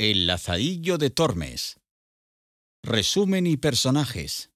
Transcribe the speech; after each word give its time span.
El 0.00 0.28
Lazarillo 0.28 0.96
de 0.96 1.10
Tormes. 1.10 1.80
Resumen 2.84 3.48
y 3.48 3.56
personajes. 3.56 4.52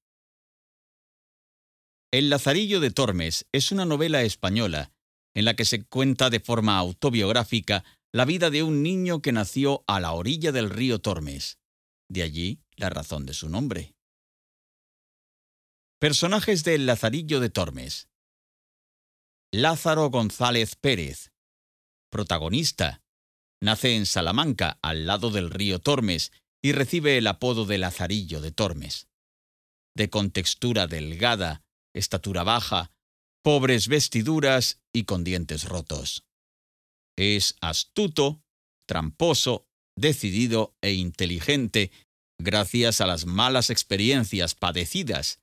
El 2.13 2.31
Lazarillo 2.31 2.79
de 2.79 2.93
Tormes 2.93 3.49
es 3.51 3.73
una 3.73 3.85
novela 3.85 4.23
española 4.23 4.93
en 5.35 5.45
la 5.45 5.57
que 5.57 5.65
se 5.65 5.85
cuenta 5.85 6.31
de 6.31 6.39
forma 6.39 6.79
autobiográfica 6.79 7.83
la 8.13 8.25
vida 8.25 8.51
de 8.51 8.63
un 8.63 8.85
niño 8.85 9.21
que 9.21 9.33
nació 9.33 9.83
a 9.89 9.99
la 9.99 10.13
orilla 10.13 10.53
del 10.53 10.71
río 10.71 11.01
Tormes. 11.01 11.59
De 12.09 12.23
allí 12.23 12.63
la 12.77 12.89
razón 12.89 13.27
de 13.27 13.35
su 13.35 13.49
nombre. 13.49 13.97
Personajes 15.99 16.63
del 16.63 16.87
Lazarillo 16.87 17.41
de 17.41 17.51
Tormes. 17.51 18.09
Lázaro 19.51 20.09
González 20.09 20.77
Pérez. 20.77 21.33
Protagonista. 22.11 23.02
Nace 23.63 23.95
en 23.95 24.07
Salamanca, 24.07 24.81
al 24.83 25.07
lado 25.07 25.31
del 25.31 25.49
río 25.49 25.79
Tormes, 25.79 26.33
y 26.65 26.73
recibe 26.73 27.17
el 27.17 27.29
apodo 27.29 27.65
de 27.65 27.79
Lazarillo 27.79 28.41
de 28.41 28.51
Tormes. 28.51 29.07
De 29.97 30.11
contextura 30.11 30.89
delgada, 30.89 31.63
estatura 31.95 32.43
baja, 32.43 32.91
pobres 33.45 33.87
vestiduras 33.87 34.81
y 34.93 35.05
con 35.05 35.23
dientes 35.23 35.69
rotos. 35.69 36.25
Es 37.17 37.55
astuto, 37.61 38.43
tramposo, 38.89 39.69
decidido 39.97 40.75
e 40.83 40.95
inteligente 40.95 41.93
gracias 42.41 43.01
a 43.01 43.07
las 43.07 43.27
malas 43.27 43.71
experiencias 43.71 44.57
padecidas 44.57 45.39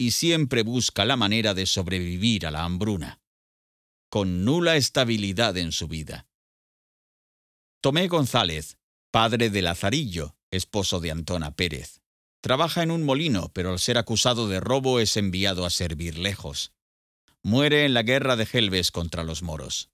y 0.00 0.10
siempre 0.10 0.64
busca 0.64 1.04
la 1.04 1.16
manera 1.16 1.54
de 1.54 1.66
sobrevivir 1.66 2.44
a 2.44 2.50
la 2.50 2.64
hambruna, 2.64 3.20
con 4.10 4.44
nula 4.44 4.74
estabilidad 4.74 5.56
en 5.56 5.70
su 5.70 5.86
vida. 5.86 6.26
Tomé 7.82 8.06
González, 8.06 8.78
padre 9.10 9.50
de 9.50 9.60
Lazarillo, 9.60 10.36
esposo 10.52 11.00
de 11.00 11.10
Antona 11.10 11.56
Pérez. 11.56 12.00
Trabaja 12.40 12.84
en 12.84 12.92
un 12.92 13.02
molino, 13.02 13.50
pero 13.52 13.72
al 13.72 13.80
ser 13.80 13.98
acusado 13.98 14.46
de 14.46 14.60
robo 14.60 15.00
es 15.00 15.16
enviado 15.16 15.66
a 15.66 15.70
servir 15.70 16.16
lejos. 16.16 16.72
Muere 17.42 17.84
en 17.84 17.92
la 17.92 18.04
guerra 18.04 18.36
de 18.36 18.46
Gelbes 18.46 18.92
contra 18.92 19.24
los 19.24 19.42
moros. 19.42 19.90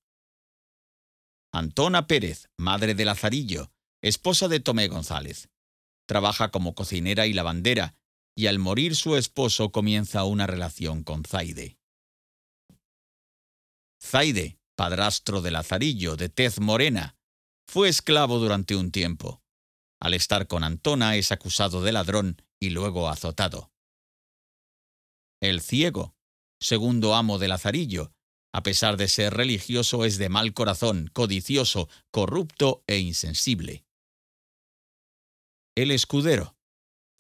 Antona 1.51 2.07
Pérez, 2.07 2.51
madre 2.59 2.95
de 2.95 3.07
Lazarillo, 3.07 3.73
esposa 4.03 4.49
de 4.49 4.61
Tomé 4.61 4.89
González. 4.89 5.49
Trabaja 6.05 6.51
como 6.51 6.75
cocinera 6.75 7.27
y 7.27 7.33
lavandera, 7.33 7.95
y 8.37 8.49
al 8.49 8.59
morir 8.59 8.97
su 8.97 9.17
esposo 9.17 9.73
comienza 9.73 10.25
una 10.25 10.47
relación 10.47 11.05
con 11.05 11.25
Zaide. 11.25 11.79
Zaide, 13.99 14.59
padrastro 14.77 15.41
de 15.41 15.53
Lazarillo, 15.53 16.17
de 16.17 16.29
tez 16.29 16.61
morena, 16.61 17.18
fue 17.69 17.91
esclavo 17.91 18.39
durante 18.39 18.75
un 18.77 18.91
tiempo. 18.91 19.43
Al 20.01 20.15
estar 20.15 20.47
con 20.47 20.65
Antona 20.65 21.17
es 21.17 21.33
acusado 21.33 21.83
de 21.83 21.93
ladrón 21.93 22.43
y 22.59 22.71
luego 22.71 23.09
azotado. 23.09 23.71
El 25.41 25.61
ciego, 25.61 26.17
segundo 26.61 27.15
amo 27.15 27.39
de 27.39 27.49
Lazarillo, 27.49 28.13
a 28.55 28.63
pesar 28.63 28.97
de 28.97 29.07
ser 29.09 29.35
religioso, 29.35 30.07
es 30.07 30.17
de 30.17 30.31
mal 30.31 30.55
corazón, 30.55 31.11
codicioso, 31.13 31.89
corrupto 32.11 32.83
e 32.87 32.99
insensible. 32.99 33.85
El 35.77 35.91
escudero, 35.91 36.57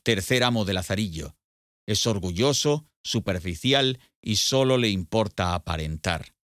tercer 0.02 0.42
amo 0.42 0.64
de 0.64 0.72
Lazarillo, 0.72 1.36
es 1.86 2.06
orgulloso, 2.06 2.86
superficial 3.04 4.00
y 4.22 4.36
solo 4.36 4.78
le 4.78 4.88
importa 4.88 5.54
aparentar. 5.54 6.34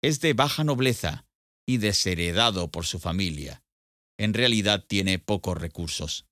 Es 0.00 0.20
de 0.20 0.32
baja 0.32 0.62
nobleza 0.64 1.27
y 1.68 1.76
desheredado 1.76 2.70
por 2.70 2.86
su 2.86 2.98
familia. 2.98 3.62
En 4.16 4.32
realidad 4.32 4.86
tiene 4.88 5.18
pocos 5.18 5.58
recursos. 5.58 6.24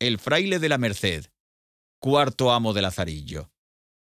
El 0.00 0.18
fraile 0.18 0.58
de 0.58 0.68
la 0.68 0.76
Merced, 0.76 1.26
cuarto 2.00 2.50
amo 2.50 2.72
de 2.72 2.82
Lazarillo, 2.82 3.52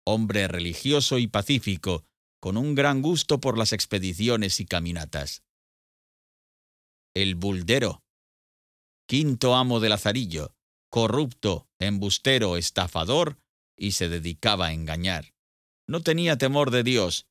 hombre 0.06 0.48
religioso 0.48 1.18
y 1.18 1.25
pacífico, 1.25 2.06
con 2.40 2.58
un 2.58 2.75
gran 2.75 3.02
gusto 3.02 3.40
por 3.40 3.58
las 3.58 3.74
expediciones 3.74 4.59
y 4.59 4.68
caminatas. 4.68 5.42
El 7.16 7.34
buldero, 7.34 8.04
quinto 9.08 9.56
amo 9.56 9.80
de 9.80 9.90
Lazarillo, 9.90 10.54
corrupto, 10.92 11.68
embustero, 11.80 12.56
estafador, 12.58 13.40
y 13.75 13.94
se 13.94 14.09
dedicaba 14.09 14.68
a 14.68 14.74
engañar. 14.74 15.34
No 15.88 16.02
tenía 16.02 16.38
temor 16.38 16.70
de 16.70 16.84
Dios, 16.84 17.25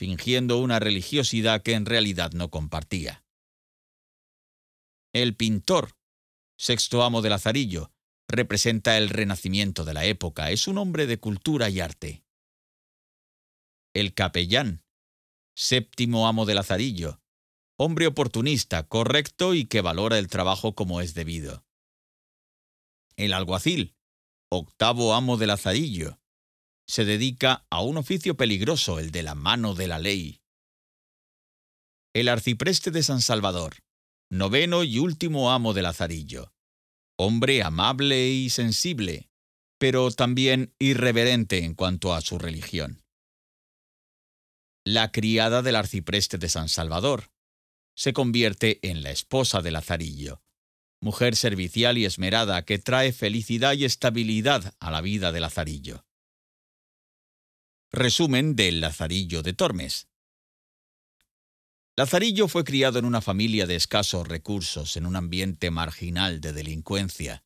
fingiendo 0.00 0.56
una 0.60 0.78
religiosidad 0.78 1.60
que 1.60 1.74
en 1.74 1.84
realidad 1.84 2.32
no 2.32 2.48
compartía. 2.48 3.22
El 5.12 5.36
pintor, 5.36 5.94
sexto 6.56 7.02
amo 7.02 7.20
de 7.20 7.28
Lazarillo, 7.28 7.92
representa 8.26 8.96
el 8.96 9.10
renacimiento 9.10 9.84
de 9.84 9.92
la 9.92 10.06
época, 10.06 10.52
es 10.52 10.66
un 10.66 10.78
hombre 10.78 11.06
de 11.06 11.18
cultura 11.18 11.68
y 11.68 11.80
arte 11.80 12.24
el 13.92 14.14
capellán, 14.14 14.82
séptimo 15.54 16.26
amo 16.26 16.46
de 16.46 16.54
Lazarillo, 16.54 17.20
hombre 17.76 18.06
oportunista, 18.06 18.88
correcto 18.88 19.52
y 19.52 19.66
que 19.66 19.82
valora 19.82 20.18
el 20.18 20.28
trabajo 20.28 20.74
como 20.74 21.02
es 21.02 21.12
debido. 21.12 21.66
El 23.16 23.34
alguacil, 23.34 23.96
octavo 24.48 25.12
amo 25.12 25.36
de 25.36 25.46
Lazarillo, 25.46 26.19
se 26.90 27.04
dedica 27.04 27.64
a 27.70 27.82
un 27.82 27.96
oficio 27.96 28.36
peligroso, 28.36 28.98
el 28.98 29.12
de 29.12 29.22
la 29.22 29.36
mano 29.36 29.74
de 29.74 29.86
la 29.86 30.00
ley. 30.00 30.40
El 32.12 32.28
arcipreste 32.28 32.90
de 32.90 33.04
San 33.04 33.20
Salvador, 33.20 33.76
noveno 34.28 34.82
y 34.82 34.98
último 34.98 35.52
amo 35.52 35.72
de 35.72 35.82
Lazarillo, 35.82 36.52
hombre 37.16 37.62
amable 37.62 38.28
y 38.28 38.50
sensible, 38.50 39.30
pero 39.78 40.10
también 40.10 40.74
irreverente 40.80 41.64
en 41.64 41.74
cuanto 41.74 42.12
a 42.12 42.20
su 42.20 42.38
religión 42.38 43.04
la 44.84 45.12
criada 45.12 45.62
del 45.62 45.76
arcipreste 45.76 46.38
de 46.38 46.48
San 46.48 46.68
Salvador. 46.68 47.30
Se 47.94 48.12
convierte 48.12 48.80
en 48.82 49.02
la 49.02 49.10
esposa 49.10 49.62
de 49.62 49.70
Lazarillo, 49.70 50.42
mujer 51.00 51.36
servicial 51.36 51.98
y 51.98 52.06
esmerada 52.06 52.64
que 52.64 52.78
trae 52.78 53.12
felicidad 53.12 53.74
y 53.74 53.84
estabilidad 53.84 54.74
a 54.80 54.90
la 54.90 55.00
vida 55.00 55.30
de 55.32 55.40
Lazarillo. 55.40 56.04
Resumen 57.92 58.54
del 58.54 58.80
Lazarillo 58.80 59.42
de 59.42 59.52
Tormes. 59.52 60.06
Lazarillo 61.96 62.46
fue 62.46 62.62
criado 62.62 63.00
en 63.00 63.04
una 63.04 63.20
familia 63.20 63.66
de 63.66 63.74
escasos 63.74 64.28
recursos, 64.28 64.96
en 64.96 65.06
un 65.06 65.16
ambiente 65.16 65.72
marginal 65.72 66.40
de 66.40 66.52
delincuencia. 66.52 67.42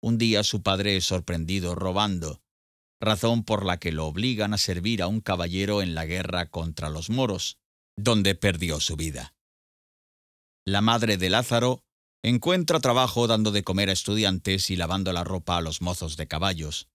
Un 0.00 0.16
día 0.16 0.44
su 0.44 0.62
padre 0.62 0.96
es 0.96 1.06
sorprendido 1.06 1.74
robando, 1.74 2.40
razón 3.00 3.42
por 3.42 3.66
la 3.66 3.80
que 3.80 3.90
lo 3.90 4.06
obligan 4.06 4.54
a 4.54 4.58
servir 4.58 5.02
a 5.02 5.08
un 5.08 5.20
caballero 5.20 5.82
en 5.82 5.96
la 5.96 6.06
guerra 6.06 6.48
contra 6.48 6.88
los 6.88 7.10
moros, 7.10 7.58
donde 7.96 8.36
perdió 8.36 8.78
su 8.78 8.94
vida. 8.94 9.34
La 10.64 10.82
madre 10.82 11.16
de 11.16 11.30
Lázaro 11.30 11.82
encuentra 12.22 12.78
trabajo 12.78 13.26
dando 13.26 13.50
de 13.50 13.64
comer 13.64 13.88
a 13.88 13.92
estudiantes 13.92 14.70
y 14.70 14.76
lavando 14.76 15.12
la 15.12 15.24
ropa 15.24 15.56
a 15.56 15.62
los 15.62 15.82
mozos 15.82 16.16
de 16.16 16.28
caballos. 16.28 16.86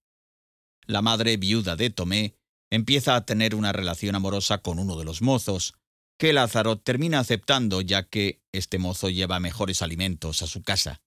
La 0.87 1.01
madre 1.01 1.35
viuda 1.35 1.75
de 1.75 1.89
Tomé 1.89 2.35
empieza 2.71 3.15
a 3.15 3.25
tener 3.25 3.55
una 3.55 3.73
relación 3.73 4.15
amorosa 4.15 4.59
con 4.59 4.79
uno 4.79 4.97
de 4.97 5.03
los 5.03 5.21
mozos, 5.21 5.75
que 6.17 6.33
Lázaro 6.33 6.79
termina 6.79 7.19
aceptando 7.19 7.81
ya 7.81 8.03
que 8.03 8.41
este 8.53 8.79
mozo 8.79 9.09
lleva 9.09 9.39
mejores 9.39 9.81
alimentos 9.81 10.41
a 10.41 10.47
su 10.47 10.63
casa. 10.63 11.01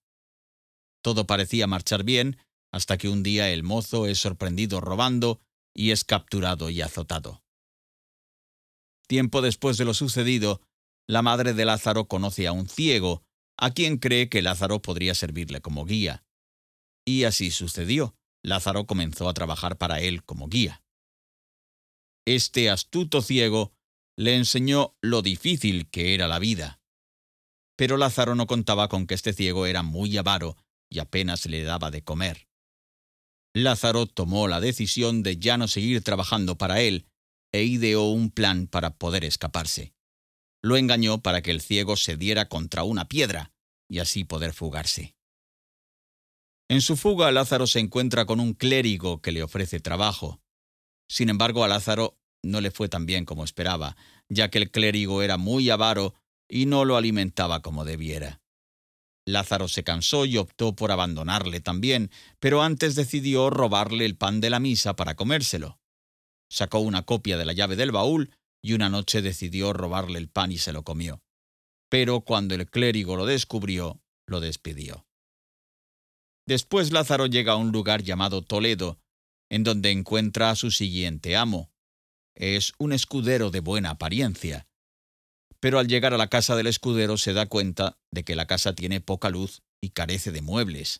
Todo 1.03 1.25
parecía 1.25 1.65
marchar 1.65 2.03
bien 2.03 2.37
hasta 2.71 2.97
que 2.97 3.09
un 3.09 3.23
día 3.23 3.49
el 3.49 3.63
mozo 3.63 4.05
es 4.05 4.19
sorprendido 4.19 4.79
robando 4.81 5.41
y 5.73 5.91
es 5.91 6.03
capturado 6.03 6.69
y 6.69 6.81
azotado. 6.81 7.43
Tiempo 9.07 9.41
después 9.41 9.77
de 9.77 9.85
lo 9.85 9.93
sucedido, 9.93 10.61
la 11.07 11.21
madre 11.21 11.53
de 11.53 11.65
Lázaro 11.65 12.05
conoce 12.07 12.47
a 12.47 12.53
un 12.53 12.69
ciego, 12.69 13.23
a 13.57 13.71
quien 13.71 13.97
cree 13.97 14.29
que 14.29 14.41
Lázaro 14.41 14.81
podría 14.81 15.15
servirle 15.15 15.59
como 15.59 15.85
guía. 15.85 16.23
Y 17.03 17.23
así 17.25 17.51
sucedió. 17.51 18.15
Lázaro 18.43 18.85
comenzó 18.85 19.29
a 19.29 19.33
trabajar 19.33 19.77
para 19.77 20.01
él 20.01 20.23
como 20.23 20.47
guía. 20.47 20.83
Este 22.25 22.69
astuto 22.69 23.21
ciego 23.21 23.73
le 24.17 24.35
enseñó 24.35 24.95
lo 25.01 25.21
difícil 25.21 25.89
que 25.89 26.13
era 26.13 26.27
la 26.27 26.39
vida. 26.39 26.81
Pero 27.75 27.97
Lázaro 27.97 28.35
no 28.35 28.47
contaba 28.47 28.89
con 28.89 29.07
que 29.07 29.15
este 29.15 29.33
ciego 29.33 29.65
era 29.65 29.83
muy 29.83 30.15
avaro 30.17 30.57
y 30.89 30.99
apenas 30.99 31.45
le 31.45 31.63
daba 31.63 31.89
de 31.89 32.03
comer. 32.03 32.47
Lázaro 33.53 34.05
tomó 34.05 34.47
la 34.47 34.59
decisión 34.59 35.23
de 35.23 35.37
ya 35.37 35.57
no 35.57 35.67
seguir 35.67 36.03
trabajando 36.03 36.57
para 36.57 36.81
él 36.81 37.07
e 37.51 37.63
ideó 37.63 38.09
un 38.09 38.29
plan 38.31 38.67
para 38.67 38.91
poder 38.91 39.25
escaparse. 39.25 39.93
Lo 40.61 40.77
engañó 40.77 41.21
para 41.21 41.41
que 41.41 41.51
el 41.51 41.61
ciego 41.61 41.97
se 41.97 42.17
diera 42.17 42.47
contra 42.47 42.83
una 42.83 43.07
piedra 43.07 43.51
y 43.89 43.99
así 43.99 44.23
poder 44.23 44.53
fugarse. 44.53 45.15
En 46.71 46.79
su 46.79 46.95
fuga, 46.95 47.29
Lázaro 47.33 47.67
se 47.67 47.79
encuentra 47.79 48.23
con 48.23 48.39
un 48.39 48.53
clérigo 48.53 49.21
que 49.21 49.33
le 49.33 49.43
ofrece 49.43 49.81
trabajo. 49.81 50.39
Sin 51.09 51.27
embargo, 51.27 51.65
a 51.65 51.67
Lázaro 51.67 52.17
no 52.43 52.61
le 52.61 52.71
fue 52.71 52.87
tan 52.87 53.05
bien 53.05 53.25
como 53.25 53.43
esperaba, 53.43 53.97
ya 54.29 54.49
que 54.49 54.57
el 54.57 54.71
clérigo 54.71 55.21
era 55.21 55.35
muy 55.35 55.69
avaro 55.69 56.15
y 56.47 56.67
no 56.67 56.85
lo 56.85 56.95
alimentaba 56.95 57.61
como 57.61 57.83
debiera. 57.83 58.39
Lázaro 59.25 59.67
se 59.67 59.83
cansó 59.83 60.25
y 60.25 60.37
optó 60.37 60.73
por 60.73 60.93
abandonarle 60.93 61.59
también, 61.59 62.09
pero 62.39 62.61
antes 62.61 62.95
decidió 62.95 63.49
robarle 63.49 64.05
el 64.05 64.15
pan 64.15 64.39
de 64.39 64.49
la 64.49 64.61
misa 64.61 64.95
para 64.95 65.15
comérselo. 65.15 65.77
Sacó 66.49 66.79
una 66.79 67.03
copia 67.03 67.37
de 67.37 67.43
la 67.43 67.51
llave 67.51 67.75
del 67.75 67.91
baúl 67.91 68.31
y 68.61 68.71
una 68.71 68.87
noche 68.87 69.21
decidió 69.21 69.73
robarle 69.73 70.19
el 70.19 70.29
pan 70.29 70.53
y 70.53 70.57
se 70.57 70.71
lo 70.71 70.83
comió. 70.83 71.21
Pero 71.89 72.21
cuando 72.21 72.55
el 72.55 72.69
clérigo 72.69 73.17
lo 73.17 73.25
descubrió, 73.25 73.99
lo 74.25 74.39
despidió. 74.39 75.05
Después 76.51 76.91
Lázaro 76.91 77.27
llega 77.27 77.53
a 77.53 77.55
un 77.55 77.71
lugar 77.71 78.03
llamado 78.03 78.41
Toledo, 78.41 78.99
en 79.49 79.63
donde 79.63 79.91
encuentra 79.91 80.49
a 80.49 80.55
su 80.55 80.69
siguiente 80.69 81.37
amo. 81.37 81.71
Es 82.35 82.73
un 82.77 82.91
escudero 82.91 83.51
de 83.51 83.61
buena 83.61 83.91
apariencia 83.91 84.67
pero 85.61 85.77
al 85.77 85.87
llegar 85.87 86.13
a 86.13 86.17
la 86.17 86.27
casa 86.27 86.55
del 86.55 86.67
escudero 86.67 87.17
se 87.17 87.33
da 87.33 87.45
cuenta 87.45 87.99
de 88.11 88.23
que 88.23 88.35
la 88.35 88.47
casa 88.47 88.73
tiene 88.73 88.99
poca 88.99 89.29
luz 89.29 89.61
y 89.79 89.91
carece 89.91 90.31
de 90.31 90.41
muebles. 90.41 90.99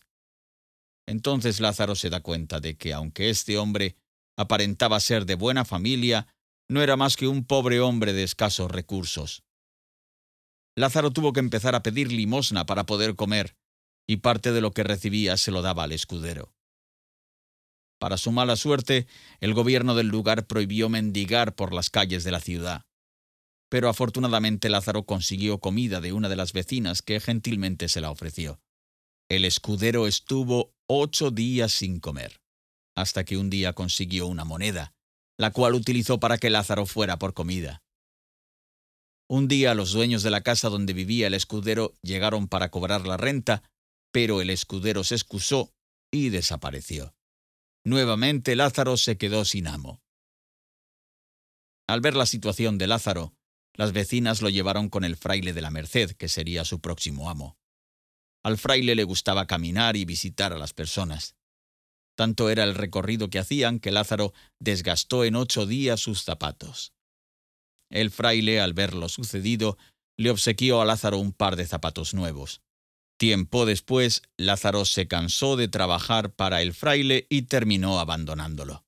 Entonces 1.08 1.60
Lázaro 1.60 1.96
se 1.96 2.12
da 2.12 2.22
cuenta 2.22 2.60
de 2.60 2.78
que 2.78 2.94
aunque 2.94 3.32
este 3.32 3.58
hombre 3.58 3.98
aparentaba 4.38 5.00
ser 5.00 5.26
de 5.26 5.36
buena 5.36 5.66
familia, 5.66 6.28
no 6.70 6.82
era 6.84 6.96
más 6.96 7.18
que 7.18 7.28
un 7.28 7.44
pobre 7.44 7.82
hombre 7.82 8.14
de 8.14 8.24
escasos 8.24 8.72
recursos. 8.72 9.44
Lázaro 10.78 11.12
tuvo 11.12 11.34
que 11.34 11.40
empezar 11.40 11.74
a 11.74 11.84
pedir 11.84 12.12
limosna 12.12 12.66
para 12.66 12.86
poder 12.86 13.16
comer, 13.16 13.56
y 14.12 14.18
parte 14.18 14.52
de 14.52 14.62
lo 14.62 14.72
que 14.72 14.84
recibía 14.84 15.38
se 15.38 15.52
lo 15.52 15.62
daba 15.62 15.84
al 15.84 15.92
escudero. 15.92 16.54
Para 18.00 18.18
su 18.18 18.32
mala 18.32 18.56
suerte, 18.56 19.08
el 19.40 19.54
gobierno 19.54 19.96
del 19.96 20.08
lugar 20.08 20.48
prohibió 20.48 20.90
mendigar 20.90 21.56
por 21.56 21.74
las 21.74 21.90
calles 21.90 22.24
de 22.24 22.32
la 22.32 22.40
ciudad 22.40 22.84
pero 23.72 23.88
afortunadamente 23.88 24.68
Lázaro 24.68 25.06
consiguió 25.06 25.60
comida 25.60 26.02
de 26.02 26.12
una 26.12 26.28
de 26.28 26.36
las 26.36 26.52
vecinas 26.52 27.02
que 27.02 27.22
gentilmente 27.22 27.88
se 27.88 28.02
la 28.02 28.12
ofreció. 28.12 28.60
El 29.30 29.46
escudero 29.46 30.08
estuvo 30.08 30.74
ocho 30.90 31.32
días 31.32 31.72
sin 31.72 32.02
comer, 32.02 32.42
hasta 32.98 33.24
que 33.24 33.38
un 33.38 33.50
día 33.50 33.72
consiguió 33.72 34.28
una 34.28 34.44
moneda, 34.44 34.92
la 35.38 35.52
cual 35.52 35.74
utilizó 35.74 36.20
para 36.20 36.38
que 36.38 36.50
Lázaro 36.50 36.86
fuera 36.86 37.18
por 37.18 37.34
comida. 37.34 37.82
Un 39.30 39.48
día 39.48 39.74
los 39.74 39.94
dueños 39.94 40.22
de 40.22 40.32
la 40.32 40.42
casa 40.42 40.68
donde 40.68 40.92
vivía 40.92 41.28
el 41.28 41.34
escudero 41.34 41.94
llegaron 42.02 42.50
para 42.50 42.72
cobrar 42.72 43.08
la 43.08 43.16
renta, 43.16 43.64
pero 44.12 44.42
el 44.42 44.50
escudero 44.50 45.04
se 45.04 45.16
excusó 45.16 45.74
y 46.12 46.30
desapareció. 46.30 47.16
Nuevamente 47.84 48.56
Lázaro 48.56 48.98
se 48.98 49.18
quedó 49.18 49.46
sin 49.46 49.68
amo. 49.68 50.02
Al 51.88 52.02
ver 52.02 52.16
la 52.16 52.26
situación 52.26 52.78
de 52.78 52.88
Lázaro, 52.88 53.34
las 53.74 53.94
vecinas 53.94 54.42
lo 54.42 54.50
llevaron 54.50 54.90
con 54.90 55.04
el 55.04 55.16
fraile 55.16 55.54
de 55.54 55.62
la 55.62 55.72
Merced, 55.72 56.12
que 56.12 56.28
sería 56.28 56.66
su 56.66 56.80
próximo 56.80 57.30
amo. 57.30 57.58
Al 58.44 58.58
fraile 58.58 58.96
le 58.96 59.04
gustaba 59.04 59.48
caminar 59.48 59.96
y 59.96 60.06
visitar 60.06 60.54
a 60.54 60.58
las 60.58 60.74
personas. 60.74 61.36
Tanto 62.16 62.50
era 62.50 62.64
el 62.64 62.76
recorrido 62.76 63.30
que 63.30 63.40
hacían 63.40 63.80
que 63.80 63.92
Lázaro 63.92 64.34
desgastó 64.60 65.24
en 65.24 65.36
ocho 65.36 65.66
días 65.66 66.00
sus 66.00 66.24
zapatos. 66.24 66.94
El 67.90 68.12
fraile, 68.12 68.60
al 68.60 68.74
ver 68.74 68.94
lo 68.94 69.10
sucedido, 69.10 69.78
le 70.18 70.30
obsequió 70.30 70.82
a 70.82 70.86
Lázaro 70.86 71.18
un 71.18 71.34
par 71.34 71.56
de 71.56 71.66
zapatos 71.66 72.14
nuevos. 72.14 72.62
Tiempo 73.22 73.68
después, 73.68 74.24
Lázaro 74.36 74.84
se 74.84 75.08
cansó 75.08 75.56
de 75.56 75.68
trabajar 75.68 76.34
para 76.34 76.64
el 76.64 76.74
fraile 76.74 77.28
y 77.30 77.44
terminó 77.44 78.00
abandonándolo. 78.00 78.84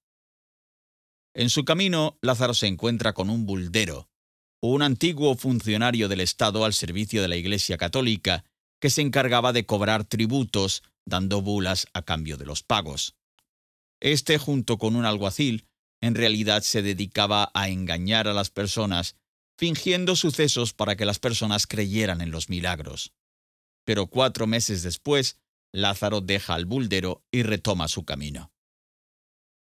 En 1.35 1.51
su 1.51 1.65
camino, 1.65 2.17
Lázaro 2.19 2.55
se 2.55 2.65
encuentra 2.65 3.13
con 3.13 3.29
un 3.29 3.45
buldero, 3.45 4.09
un 4.59 4.81
antiguo 4.81 5.35
funcionario 5.35 6.09
del 6.09 6.19
Estado 6.19 6.65
al 6.65 6.73
servicio 6.73 7.21
de 7.21 7.27
la 7.27 7.35
Iglesia 7.35 7.77
Católica, 7.77 8.43
que 8.81 8.89
se 8.89 9.01
encargaba 9.01 9.53
de 9.53 9.67
cobrar 9.67 10.03
tributos, 10.03 10.81
dando 11.05 11.43
bulas 11.43 11.85
a 11.93 12.01
cambio 12.01 12.35
de 12.35 12.47
los 12.47 12.63
pagos. 12.63 13.15
Este, 13.99 14.39
junto 14.39 14.79
con 14.79 14.95
un 14.95 15.05
alguacil, 15.05 15.67
en 16.01 16.15
realidad 16.15 16.63
se 16.63 16.81
dedicaba 16.81 17.51
a 17.53 17.69
engañar 17.69 18.27
a 18.27 18.33
las 18.33 18.49
personas, 18.49 19.15
fingiendo 19.59 20.15
sucesos 20.15 20.73
para 20.73 20.95
que 20.95 21.05
las 21.05 21.19
personas 21.19 21.67
creyeran 21.67 22.19
en 22.19 22.31
los 22.31 22.49
milagros. 22.49 23.13
Pero 23.85 24.07
cuatro 24.07 24.47
meses 24.47 24.83
después, 24.83 25.39
Lázaro 25.73 26.21
deja 26.21 26.53
al 26.53 26.65
buldero 26.65 27.23
y 27.31 27.43
retoma 27.43 27.87
su 27.87 28.05
camino. 28.05 28.51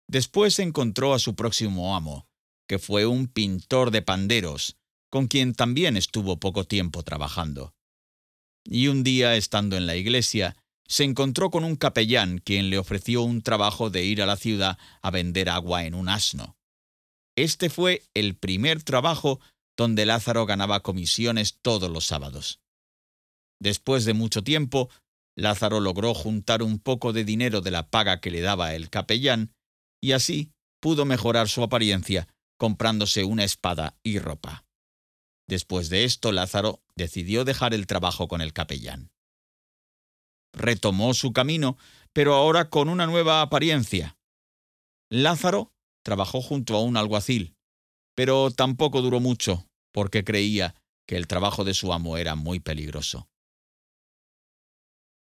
Después 0.07 0.59
encontró 0.59 1.13
a 1.13 1.19
su 1.19 1.35
próximo 1.35 1.95
amo, 1.95 2.27
que 2.67 2.79
fue 2.79 3.05
un 3.05 3.27
pintor 3.27 3.91
de 3.91 4.01
panderos, 4.01 4.77
con 5.09 5.27
quien 5.27 5.53
también 5.53 5.97
estuvo 5.97 6.39
poco 6.39 6.65
tiempo 6.65 7.03
trabajando. 7.03 7.73
Y 8.63 8.87
un 8.87 9.03
día, 9.03 9.35
estando 9.35 9.77
en 9.77 9.85
la 9.85 9.95
iglesia, 9.95 10.55
se 10.87 11.03
encontró 11.03 11.49
con 11.49 11.63
un 11.63 11.75
capellán 11.75 12.39
quien 12.39 12.69
le 12.69 12.77
ofreció 12.77 13.21
un 13.23 13.41
trabajo 13.41 13.89
de 13.89 14.03
ir 14.05 14.21
a 14.21 14.25
la 14.25 14.37
ciudad 14.37 14.77
a 15.01 15.11
vender 15.11 15.49
agua 15.49 15.85
en 15.85 15.93
un 15.93 16.09
asno. 16.09 16.57
Este 17.35 17.69
fue 17.69 18.03
el 18.13 18.35
primer 18.35 18.83
trabajo 18.83 19.39
donde 19.77 20.05
Lázaro 20.05 20.45
ganaba 20.45 20.81
comisiones 20.81 21.59
todos 21.61 21.91
los 21.91 22.05
sábados. 22.05 22.59
Después 23.59 24.05
de 24.05 24.13
mucho 24.13 24.43
tiempo, 24.43 24.89
Lázaro 25.35 25.79
logró 25.79 26.13
juntar 26.13 26.63
un 26.63 26.79
poco 26.79 27.13
de 27.13 27.23
dinero 27.23 27.61
de 27.61 27.71
la 27.71 27.89
paga 27.89 28.19
que 28.19 28.31
le 28.31 28.41
daba 28.41 28.73
el 28.73 28.89
capellán, 28.89 29.53
y 30.01 30.11
así 30.11 30.51
pudo 30.79 31.05
mejorar 31.05 31.47
su 31.47 31.63
apariencia 31.63 32.27
comprándose 32.57 33.23
una 33.23 33.43
espada 33.43 33.95
y 34.03 34.19
ropa. 34.19 34.65
Después 35.47 35.89
de 35.89 36.03
esto, 36.03 36.31
Lázaro 36.31 36.81
decidió 36.95 37.45
dejar 37.45 37.73
el 37.73 37.87
trabajo 37.87 38.27
con 38.27 38.41
el 38.41 38.51
capellán. 38.51 39.11
Retomó 40.53 41.13
su 41.13 41.33
camino, 41.33 41.77
pero 42.13 42.33
ahora 42.33 42.69
con 42.69 42.89
una 42.89 43.05
nueva 43.05 43.41
apariencia. 43.41 44.17
Lázaro 45.09 45.71
trabajó 46.03 46.41
junto 46.41 46.75
a 46.75 46.81
un 46.81 46.97
alguacil, 46.97 47.55
pero 48.15 48.49
tampoco 48.51 49.01
duró 49.01 49.19
mucho, 49.19 49.67
porque 49.93 50.23
creía 50.23 50.75
que 51.07 51.15
el 51.15 51.27
trabajo 51.27 51.63
de 51.63 51.73
su 51.73 51.93
amo 51.93 52.17
era 52.17 52.35
muy 52.35 52.59
peligroso. 52.59 53.29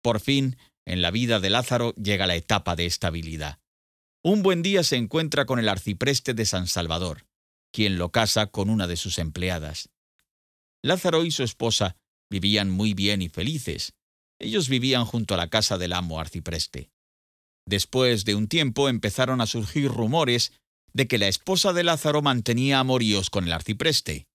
Por 0.02 0.20
fin, 0.20 0.56
en 0.86 1.02
la 1.02 1.10
vida 1.10 1.40
de 1.40 1.50
Lázaro 1.50 1.94
llega 1.94 2.26
la 2.26 2.36
etapa 2.36 2.76
de 2.76 2.86
estabilidad. 2.86 3.58
Un 4.22 4.42
buen 4.42 4.62
día 4.62 4.82
se 4.82 4.96
encuentra 4.96 5.46
con 5.46 5.58
el 5.58 5.68
arcipreste 5.68 6.34
de 6.34 6.44
San 6.46 6.66
Salvador, 6.66 7.26
quien 7.72 7.98
lo 7.98 8.10
casa 8.10 8.46
con 8.46 8.70
una 8.70 8.86
de 8.86 8.96
sus 8.96 9.18
empleadas. 9.18 9.90
Lázaro 10.82 11.24
y 11.24 11.30
su 11.30 11.42
esposa 11.42 11.96
vivían 12.30 12.70
muy 12.70 12.94
bien 12.94 13.22
y 13.22 13.28
felices. 13.28 13.94
Ellos 14.40 14.68
vivían 14.68 15.04
junto 15.04 15.34
a 15.34 15.36
la 15.36 15.48
casa 15.48 15.78
del 15.78 15.92
amo 15.92 16.20
arcipreste. 16.20 16.90
Después 17.66 18.24
de 18.24 18.34
un 18.34 18.48
tiempo 18.48 18.88
empezaron 18.88 19.40
a 19.40 19.46
surgir 19.46 19.90
rumores 19.90 20.52
de 20.92 21.06
que 21.06 21.18
la 21.18 21.28
esposa 21.28 21.72
de 21.72 21.84
Lázaro 21.84 22.22
mantenía 22.22 22.78
amoríos 22.78 23.30
con 23.30 23.44
el 23.44 23.52
arcipreste. 23.52 24.26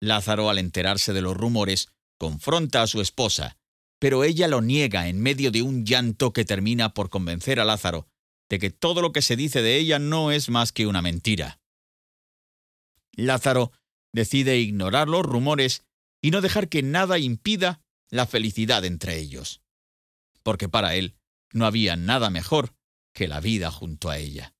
Lázaro, 0.00 0.48
al 0.48 0.58
enterarse 0.58 1.12
de 1.12 1.22
los 1.22 1.36
rumores, 1.36 1.88
confronta 2.18 2.82
a 2.82 2.86
su 2.86 3.00
esposa, 3.00 3.58
pero 3.98 4.24
ella 4.24 4.48
lo 4.48 4.60
niega 4.60 5.08
en 5.08 5.20
medio 5.20 5.50
de 5.50 5.62
un 5.62 5.84
llanto 5.84 6.32
que 6.32 6.44
termina 6.44 6.94
por 6.94 7.08
convencer 7.10 7.60
a 7.60 7.64
Lázaro 7.64 8.08
de 8.48 8.58
que 8.58 8.70
todo 8.70 9.02
lo 9.02 9.12
que 9.12 9.22
se 9.22 9.36
dice 9.36 9.62
de 9.62 9.76
ella 9.76 9.98
no 9.98 10.30
es 10.30 10.48
más 10.50 10.72
que 10.72 10.86
una 10.86 11.02
mentira. 11.02 11.60
Lázaro 13.12 13.72
decide 14.12 14.58
ignorar 14.58 15.08
los 15.08 15.22
rumores 15.22 15.84
y 16.22 16.30
no 16.30 16.40
dejar 16.40 16.68
que 16.68 16.82
nada 16.82 17.18
impida 17.18 17.82
la 18.10 18.26
felicidad 18.26 18.84
entre 18.84 19.18
ellos, 19.18 19.62
porque 20.42 20.68
para 20.68 20.94
él 20.94 21.16
no 21.52 21.66
había 21.66 21.96
nada 21.96 22.30
mejor 22.30 22.74
que 23.12 23.28
la 23.28 23.40
vida 23.40 23.70
junto 23.70 24.10
a 24.10 24.18
ella. 24.18 24.55